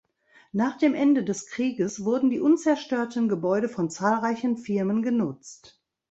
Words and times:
Nach 0.51 0.77
dem 0.79 0.95
Ende 0.95 1.23
des 1.23 1.45
Krieges 1.45 2.03
wurden 2.03 2.31
die 2.31 2.39
unzerstörten 2.39 3.29
Gebäude 3.29 3.69
von 3.69 3.91
zahlreichen 3.91 4.57
Firmen 4.57 5.03
genutzt. 5.03 5.79